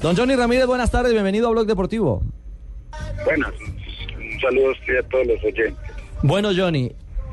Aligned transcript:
Don 0.00 0.16
Johnny 0.16 0.34
Ramírez, 0.34 0.66
buenas 0.66 0.90
tardes, 0.90 1.12
bienvenido 1.12 1.46
a 1.46 1.50
Blog 1.52 1.66
Deportivo. 1.66 2.22
Buenas, 3.24 3.52
un 4.16 4.40
saludo 4.40 4.68
a 4.68 4.72
usted 4.72 4.94
y 4.94 4.96
a 4.96 5.02
todos 5.08 5.26
los 5.28 5.44
oyentes. 5.44 5.96
Bueno, 6.22 6.50
Johnny, 6.56 6.90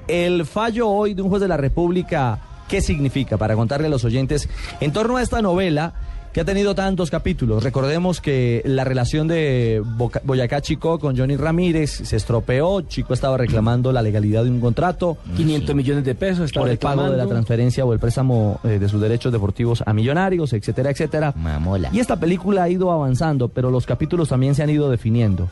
el 0.08 0.46
fallo 0.46 0.88
hoy 0.88 1.16
de 1.16 1.24
un 1.24 1.30
juez 1.30 1.42
de 1.42 1.48
la 1.48 1.58
República, 1.58 2.40
¿qué 2.68 2.82
significa? 2.82 3.38
Para 3.38 3.56
contarle 3.56 3.88
a 3.88 3.90
los 3.90 4.06
oyentes, 4.06 4.48
en 4.82 4.94
torno 4.94 5.18
a 5.18 5.24
esta 5.24 5.42
novela 5.42 5.94
que 6.34 6.42
ha 6.42 6.46
tenido 6.46 6.76
tantos 6.76 7.10
capítulos. 7.10 7.64
Recordemos 7.64 8.22
que 8.22 8.62
la 8.66 8.84
relación 8.84 9.28
de 9.28 9.82
Boca- 9.84 10.22
Boyacá 10.24 10.62
Chico 10.62 11.00
con 11.00 11.18
Johnny 11.18 11.36
Ramírez 11.38 11.90
se 11.92 12.16
estropeó. 12.16 12.82
Chico 12.82 13.14
estaba 13.16 13.36
reclamando 13.38 13.92
la 13.92 14.02
legalidad 14.04 14.44
de 14.44 14.52
un 14.52 14.60
contrato 14.62 15.18
500 15.36 15.76
millones 15.76 16.04
de 16.06 16.14
pesos. 16.14 16.46
estaba 16.46 16.66
por 16.66 16.72
el 16.72 16.78
pago 16.78 17.10
de 17.10 17.18
la 17.18 17.26
transferencia 17.26 17.84
o 17.84 17.94
el 17.94 18.00
préstamo 18.00 18.60
eh, 18.64 18.78
de 18.80 18.88
sus 18.90 19.02
derechos 19.02 19.32
deportivos 19.32 19.82
a 19.86 19.92
millonarios, 19.94 20.54
etcétera, 20.54 20.92
etcétera. 20.92 21.34
Mamola. 21.36 21.90
Y 21.92 22.00
esta 22.00 22.20
película 22.20 22.64
ha 22.64 22.70
ido 22.70 22.92
avanzando, 22.92 23.48
pero 23.50 23.72
los 23.72 23.88
capítulos 23.88 24.30
también 24.30 24.54
se 24.54 24.62
han 24.62 24.70
ido 24.70 24.90
definiendo. 24.92 25.50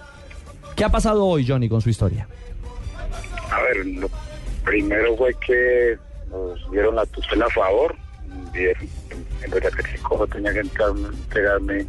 ¿Qué 0.75 0.83
ha 0.85 0.89
pasado 0.89 1.25
hoy, 1.25 1.43
Johnny, 1.47 1.69
con 1.69 1.81
su 1.81 1.89
historia? 1.89 2.27
A 3.51 3.61
ver, 3.63 3.83
lo 3.85 4.09
primero 4.63 5.15
fue 5.17 5.33
que 5.45 5.97
nos 6.29 6.69
dieron 6.71 6.95
la 6.95 7.05
tutela 7.07 7.45
a 7.45 7.49
favor. 7.49 7.95
Dieron- 8.53 8.87
En 9.43 9.51
verdad 9.51 9.69
que 9.71 9.83
Chico 9.95 10.27
tenía 10.27 10.51
que 10.53 10.59
entregarme 10.61 11.85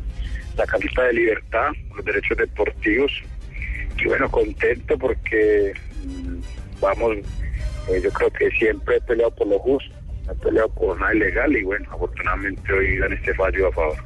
la 0.57 0.67
carta 0.67 1.03
de 1.05 1.13
libertad, 1.13 1.69
los 1.97 2.05
derechos 2.05 2.37
deportivos. 2.37 3.13
Y 3.99 4.05
bueno, 4.07 4.31
contento 4.31 4.97
porque 4.99 5.73
mm, 6.05 6.81
vamos, 6.81 7.17
eh, 7.89 8.01
yo 8.03 8.11
creo 8.13 8.31
que 8.31 8.51
siempre 8.53 8.97
he 8.97 9.01
peleado 9.01 9.35
por 9.35 9.47
lo 9.49 9.59
justo, 9.59 9.93
he 10.31 10.35
peleado 10.37 10.69
por 10.71 10.99
nada 11.01 11.15
ilegal 11.15 11.57
y 11.57 11.65
bueno, 11.65 11.89
afortunadamente 11.93 12.73
hoy 12.73 12.99
dan 12.99 13.13
este 13.13 13.35
fallo 13.35 13.69
a 13.69 13.73
favor. 13.73 13.97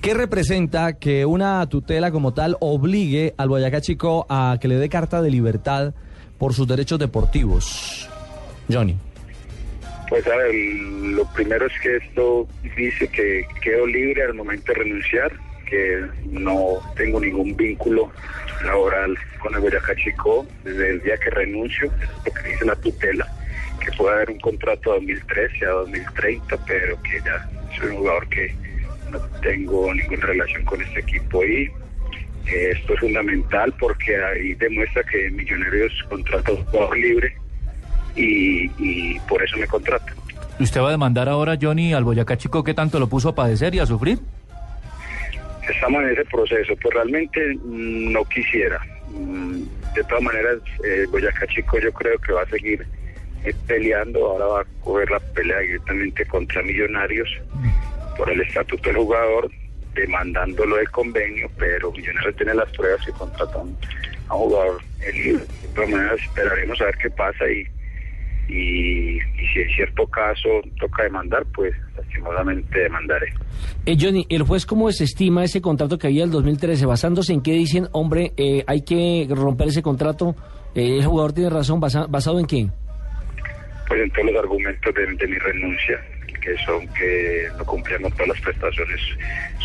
¿Qué 0.00 0.14
representa 0.14 0.94
que 0.94 1.26
una 1.26 1.66
tutela 1.68 2.10
como 2.10 2.32
tal 2.32 2.56
obligue 2.60 3.34
al 3.36 3.48
Boyacá 3.50 3.80
Chico 3.82 4.24
a 4.30 4.56
que 4.60 4.66
le 4.68 4.76
dé 4.76 4.88
carta 4.88 5.20
de 5.20 5.30
libertad 5.30 5.92
por 6.38 6.54
sus 6.54 6.66
derechos 6.66 6.98
deportivos? 6.98 8.08
Johnny. 8.72 8.96
Pues 10.10 10.26
a 10.26 10.36
lo 10.48 11.24
primero 11.34 11.66
es 11.66 11.80
que 11.80 11.98
esto 11.98 12.48
dice 12.76 13.06
que 13.06 13.46
quedo 13.62 13.86
libre 13.86 14.24
al 14.24 14.34
momento 14.34 14.72
de 14.72 14.80
renunciar, 14.80 15.30
que 15.66 16.04
no 16.24 16.80
tengo 16.96 17.20
ningún 17.20 17.56
vínculo 17.56 18.10
laboral 18.64 19.16
con 19.38 19.54
el 19.54 19.60
Boyacá 19.60 19.94
Chico 19.94 20.44
desde 20.64 20.90
el 20.90 21.02
día 21.02 21.16
que 21.16 21.30
renuncio, 21.30 21.92
es 22.02 22.26
lo 22.26 22.32
que 22.34 22.48
dice 22.48 22.64
la 22.64 22.74
tutela, 22.74 23.24
que 23.84 23.92
puede 23.92 24.16
haber 24.16 24.30
un 24.30 24.40
contrato 24.40 24.90
a 24.90 24.94
2013 24.96 25.64
a 25.64 25.70
2030, 25.70 26.66
pero 26.66 27.00
que 27.04 27.20
ya 27.24 27.48
soy 27.78 27.90
un 27.90 27.96
jugador 27.98 28.28
que 28.30 28.52
no 29.12 29.20
tengo 29.42 29.94
ninguna 29.94 30.26
relación 30.26 30.64
con 30.64 30.82
este 30.82 31.00
equipo. 31.00 31.44
Y 31.44 31.70
eh, 32.46 32.72
esto 32.72 32.94
es 32.94 33.00
fundamental 33.00 33.72
porque 33.78 34.16
ahí 34.16 34.54
demuestra 34.54 35.04
que 35.04 35.30
Millonarios 35.30 35.92
contrata 36.08 36.50
a 36.50 36.54
un 36.56 36.64
jugador 36.64 36.98
libre 36.98 37.36
y, 38.16 38.70
y 38.78 39.18
por 39.28 39.42
eso 39.42 39.56
me 39.56 39.66
contrata. 39.66 40.12
¿Usted 40.58 40.80
va 40.80 40.88
a 40.88 40.90
demandar 40.90 41.28
ahora, 41.28 41.56
Johnny, 41.60 41.94
al 41.94 42.04
Boyacá 42.04 42.36
Chico 42.36 42.62
que 42.62 42.74
tanto 42.74 42.98
lo 42.98 43.08
puso 43.08 43.30
a 43.30 43.34
padecer 43.34 43.74
y 43.74 43.78
a 43.78 43.86
sufrir? 43.86 44.18
Estamos 45.68 46.02
en 46.02 46.10
ese 46.10 46.24
proceso, 46.26 46.74
pues 46.82 46.94
realmente 46.94 47.40
no 47.64 48.24
quisiera. 48.24 48.80
Mm, 49.08 49.62
De 49.94 50.04
todas 50.04 50.22
maneras, 50.22 50.58
eh, 50.84 51.06
Boyacá 51.10 51.46
Chico 51.46 51.78
yo 51.78 51.90
creo 51.92 52.18
que 52.18 52.32
va 52.32 52.42
a 52.42 52.46
seguir 52.46 52.86
eh, 53.44 53.54
peleando, 53.66 54.26
ahora 54.26 54.46
va 54.46 54.60
a 54.60 54.64
coger 54.84 55.10
la 55.10 55.18
pelea 55.20 55.58
directamente 55.60 56.26
contra 56.26 56.62
Millonarios 56.62 57.28
por 58.16 58.30
el 58.30 58.40
estatuto 58.42 58.88
del 58.90 58.98
jugador, 58.98 59.50
demandándolo 59.94 60.76
del 60.76 60.90
convenio, 60.90 61.50
pero 61.58 61.90
Millonarios 61.90 62.36
tiene 62.36 62.54
las 62.54 62.70
pruebas 62.72 63.04
que 63.04 63.12
contratan 63.12 63.74
a 64.28 64.34
un 64.34 64.48
jugador 64.48 64.82
eh. 65.00 65.32
De 65.32 65.68
todas 65.74 65.90
maneras, 65.90 66.20
esperaremos 66.20 66.80
a 66.80 66.84
ver 66.84 66.96
qué 66.98 67.10
pasa 67.10 67.44
y, 67.50 67.66
y, 68.50 69.16
y 69.16 69.46
si 69.52 69.60
en 69.60 69.70
cierto 69.76 70.06
caso 70.06 70.48
toca 70.78 71.04
demandar, 71.04 71.44
pues 71.54 71.72
lastimosamente 71.96 72.78
demandaré. 72.80 73.26
Eh, 73.86 73.96
Johnny, 73.98 74.26
¿el 74.28 74.42
juez 74.42 74.66
cómo 74.66 74.88
desestima 74.88 75.44
ese 75.44 75.60
contrato 75.60 75.98
que 75.98 76.08
había 76.08 76.24
el 76.24 76.30
2013? 76.30 76.86
¿Basándose 76.86 77.32
en 77.32 77.42
qué 77.42 77.52
dicen, 77.52 77.88
hombre, 77.92 78.32
eh, 78.36 78.64
hay 78.66 78.82
que 78.82 79.26
romper 79.30 79.68
ese 79.68 79.82
contrato? 79.82 80.34
Eh, 80.74 80.98
¿El 80.98 81.04
jugador 81.06 81.32
tiene 81.32 81.50
razón? 81.50 81.80
¿Basa- 81.80 82.06
¿Basado 82.08 82.38
en 82.38 82.46
qué? 82.46 82.66
pues 83.88 84.00
en 84.02 84.10
todos 84.12 84.26
los 84.26 84.36
argumentos 84.36 84.94
de, 84.94 85.04
de 85.16 85.26
mi 85.26 85.36
renuncia, 85.38 86.00
que 86.40 86.56
son 86.64 86.86
que 86.94 87.48
no 87.58 87.64
cumplían 87.64 88.02
con 88.02 88.12
todas 88.12 88.28
las 88.28 88.40
prestaciones 88.40 89.00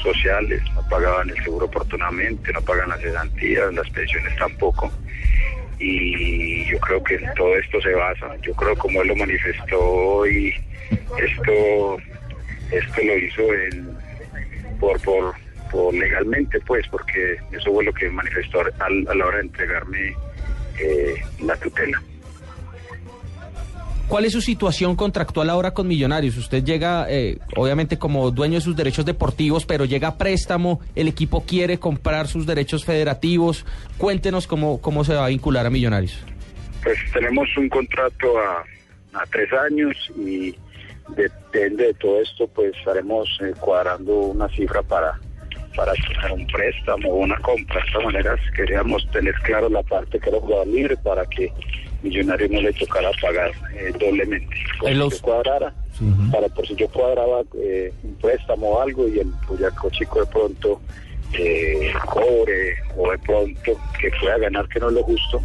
sociales, 0.01 0.61
no 0.73 0.81
pagaban 0.89 1.29
el 1.29 1.43
seguro 1.43 1.67
oportunamente, 1.67 2.51
no 2.51 2.59
pagan 2.61 2.89
las 2.89 2.99
cesantías, 3.01 3.71
las 3.75 3.87
pensiones 3.91 4.35
tampoco. 4.37 4.91
Y 5.79 6.65
yo 6.65 6.79
creo 6.79 7.03
que 7.03 7.15
en 7.15 7.33
todo 7.35 7.55
esto 7.57 7.81
se 7.81 7.91
basa. 7.93 8.35
Yo 8.41 8.53
creo 8.55 8.75
como 8.77 9.01
él 9.01 9.09
lo 9.09 9.15
manifestó 9.15 9.79
hoy, 9.79 10.53
esto, 11.19 11.97
esto 12.71 13.01
lo 13.03 13.17
hizo 13.17 13.53
en, 13.53 13.97
por, 14.79 14.99
por, 15.01 15.93
legalmente, 15.93 16.59
pues, 16.61 16.87
porque 16.87 17.37
eso 17.51 17.73
fue 17.73 17.83
lo 17.83 17.93
que 17.93 18.09
manifestó 18.09 18.61
al- 18.79 19.07
a 19.09 19.15
la 19.15 19.25
hora 19.25 19.37
de 19.37 19.43
entregarme 19.43 20.13
eh, 20.79 21.15
la 21.39 21.55
tutela. 21.57 22.01
¿Cuál 24.07 24.25
es 24.25 24.33
su 24.33 24.41
situación 24.41 24.95
contractual 24.95 25.49
ahora 25.49 25.71
con 25.71 25.87
Millonarios? 25.87 26.37
Usted 26.37 26.63
llega, 26.63 27.07
eh, 27.09 27.39
obviamente, 27.55 27.97
como 27.97 28.29
dueño 28.29 28.55
de 28.55 28.61
sus 28.61 28.75
derechos 28.75 29.03
deportivos, 29.03 29.65
pero 29.65 29.85
llega 29.85 30.09
a 30.09 30.17
préstamo, 30.17 30.79
el 30.93 31.07
equipo 31.07 31.43
quiere 31.43 31.79
comprar 31.79 32.27
sus 32.27 32.45
derechos 32.45 32.85
federativos. 32.85 33.65
Cuéntenos 33.97 34.45
cómo, 34.45 34.79
cómo 34.79 35.03
se 35.03 35.15
va 35.15 35.25
a 35.25 35.29
vincular 35.29 35.65
a 35.65 35.71
Millonarios. 35.71 36.23
Pues 36.83 36.99
tenemos 37.13 37.49
un 37.57 37.67
contrato 37.67 38.37
a, 38.37 38.63
tres 39.31 39.51
años 39.53 39.95
y 40.17 40.55
depende 41.15 41.85
de 41.85 41.93
todo 41.95 42.21
esto, 42.21 42.47
pues 42.47 42.75
estaremos 42.77 43.27
eh, 43.41 43.53
cuadrando 43.59 44.13
una 44.13 44.47
cifra 44.49 44.83
para 44.83 45.19
para 45.75 45.93
un 46.33 46.47
préstamo 46.47 47.09
o 47.09 47.15
una 47.17 47.37
compra. 47.39 47.83
De 47.83 47.91
todas 47.91 48.05
maneras, 48.05 48.39
queríamos 48.55 49.05
tener 49.11 49.33
claro 49.43 49.69
la 49.69 49.83
parte 49.83 50.19
que 50.19 50.29
era 50.29 50.39
jugador 50.39 50.67
libre 50.67 50.95
para 50.97 51.25
que 51.25 51.51
Millonario 52.05 52.47
no 52.49 52.61
le 52.61 52.71
tocara 52.73 53.09
pagar 53.21 53.51
eh, 53.75 53.91
doblemente. 53.99 54.55
Por 54.79 54.89
si 54.89 54.95
los- 54.95 55.13
yo 55.15 55.21
cuadrara, 55.21 55.73
para 56.31 56.47
por 56.49 56.67
si 56.67 56.75
yo 56.75 56.87
cuadraba 56.89 57.41
eh, 57.57 57.91
un 58.03 58.15
préstamo 58.15 58.67
o 58.69 58.81
algo 58.81 59.07
y 59.07 59.19
el 59.19 59.31
Boyacá 59.47 59.89
Chico 59.91 60.19
de 60.21 60.25
pronto 60.27 60.79
eh, 61.37 61.91
cobre 62.05 62.75
o 62.97 63.11
de 63.11 63.17
pronto 63.19 63.71
que 63.99 64.09
pueda 64.21 64.37
ganar 64.37 64.67
que 64.69 64.79
no 64.79 64.87
es 64.89 64.93
lo 64.93 65.03
justo, 65.03 65.41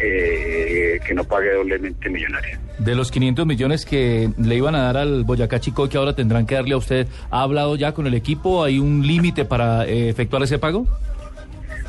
eh, 0.00 0.98
que 1.06 1.14
no 1.14 1.24
pague 1.24 1.52
doblemente 1.54 2.08
millonario. 2.08 2.58
De 2.78 2.94
los 2.94 3.10
500 3.10 3.44
millones 3.46 3.84
que 3.84 4.30
le 4.38 4.54
iban 4.54 4.74
a 4.74 4.82
dar 4.84 4.96
al 4.98 5.24
Boyacá 5.24 5.58
Chico 5.60 5.86
y 5.86 5.88
que 5.88 5.98
ahora 5.98 6.14
tendrán 6.14 6.46
que 6.46 6.54
darle 6.54 6.74
a 6.74 6.78
usted, 6.78 7.08
¿ha 7.30 7.42
hablado 7.42 7.74
ya 7.76 7.92
con 7.92 8.06
el 8.06 8.14
equipo? 8.14 8.62
¿Hay 8.62 8.78
un 8.78 9.06
límite 9.06 9.44
para 9.44 9.84
eh, 9.86 10.08
efectuar 10.08 10.42
ese 10.44 10.58
pago? 10.58 10.86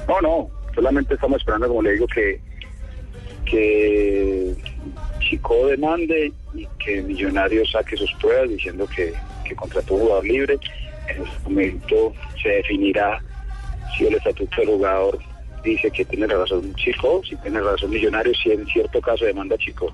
No, 0.07 0.19
no, 0.21 0.49
solamente 0.73 1.13
estamos 1.13 1.39
esperando, 1.39 1.67
como 1.67 1.83
le 1.83 1.91
digo, 1.93 2.07
que, 2.07 2.41
que 3.49 4.55
Chico 5.19 5.67
demande 5.67 6.31
y 6.53 6.67
que 6.83 7.01
Millonario 7.01 7.65
saque 7.65 7.97
sus 7.97 8.11
pruebas 8.13 8.49
diciendo 8.49 8.87
que, 8.87 9.13
que 9.47 9.55
contrató 9.55 9.95
un 9.95 10.01
jugador 10.01 10.25
libre. 10.25 10.59
En 11.07 11.23
ese 11.23 11.39
momento 11.43 12.13
se 12.41 12.49
definirá 12.49 13.21
si 13.97 14.05
el 14.05 14.15
estatuto 14.15 14.55
del 14.57 14.69
jugador 14.69 15.19
dice 15.63 15.91
que 15.91 16.05
tiene 16.05 16.27
razón 16.27 16.73
Chico, 16.75 17.21
si 17.27 17.35
tiene 17.37 17.59
razón 17.59 17.89
Millonario, 17.89 18.33
si 18.35 18.51
en 18.51 18.65
cierto 18.67 19.01
caso 19.01 19.25
demanda 19.25 19.57
Chico. 19.57 19.91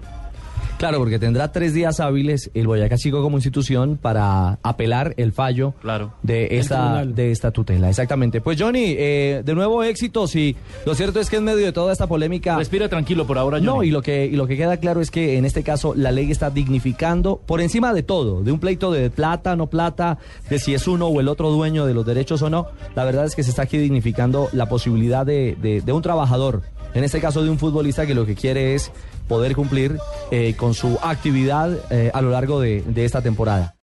Claro, 0.77 0.97
porque 0.99 1.17
tendrá 1.19 1.51
tres 1.53 1.73
días 1.73 2.01
hábiles 2.01 2.51
el 2.53 2.67
Boyacá 2.67 2.97
Chico 2.97 3.21
como 3.21 3.37
institución 3.37 3.97
para 3.99 4.59
apelar 4.61 5.13
el 5.17 5.31
fallo 5.31 5.73
Claro. 5.81 6.11
de 6.21 6.57
esta 6.59 7.05
de 7.05 7.31
esta 7.31 7.51
tutela. 7.51 7.89
Exactamente. 7.89 8.41
Pues 8.41 8.61
Johnny, 8.61 8.93
eh, 8.97 9.41
de 9.45 9.55
nuevo 9.55 9.83
éxitos 9.83 10.35
y 10.35 10.55
lo 10.85 10.93
cierto 10.93 11.21
es 11.21 11.29
que 11.29 11.37
en 11.37 11.45
medio 11.45 11.65
de 11.65 11.71
toda 11.71 11.93
esta 11.93 12.07
polémica 12.07 12.57
Respira 12.57 12.89
tranquilo 12.89 13.25
por 13.25 13.37
ahora, 13.37 13.59
no, 13.61 13.75
Johnny. 13.75 13.87
y 13.87 13.91
lo 13.91 14.01
que 14.01 14.25
y 14.25 14.31
lo 14.35 14.47
que 14.47 14.57
queda 14.57 14.75
claro 14.77 14.99
es 14.99 15.11
que 15.11 15.37
en 15.37 15.45
este 15.45 15.63
caso 15.63 15.93
la 15.95 16.11
ley 16.11 16.29
está 16.29 16.49
dignificando 16.49 17.39
por 17.45 17.61
encima 17.61 17.93
de 17.93 18.03
todo, 18.03 18.43
de 18.43 18.51
un 18.51 18.59
pleito 18.59 18.91
de 18.91 19.09
plata, 19.09 19.55
no 19.55 19.67
plata, 19.67 20.17
de 20.49 20.59
si 20.59 20.73
es 20.73 20.87
uno 20.89 21.07
o 21.07 21.21
el 21.21 21.29
otro 21.29 21.51
dueño 21.51 21.85
de 21.85 21.93
los 21.93 22.05
derechos 22.05 22.41
o 22.41 22.49
no. 22.49 22.67
La 22.95 23.05
verdad 23.05 23.23
es 23.25 23.33
que 23.35 23.43
se 23.43 23.49
está 23.51 23.61
aquí 23.61 23.77
dignificando 23.77 24.49
la 24.51 24.67
posibilidad 24.67 25.25
de, 25.25 25.55
de- 25.61 25.79
de 25.81 25.93
un 25.93 26.01
trabajador, 26.01 26.63
en 26.95 27.03
este 27.03 27.19
caso 27.21 27.43
de 27.43 27.49
un 27.51 27.59
futbolista 27.59 28.05
que 28.07 28.15
lo 28.15 28.25
que 28.25 28.33
quiere 28.35 28.73
es 28.73 28.91
poder 29.27 29.55
cumplir 29.55 29.97
eh, 30.31 30.55
con 30.57 30.73
su 30.73 30.97
actividad 31.03 31.77
eh, 31.91 32.09
a 32.13 32.21
lo 32.21 32.31
largo 32.31 32.59
de- 32.59 32.81
de 32.87 33.05
esta 33.05 33.21
temporada. 33.21 33.74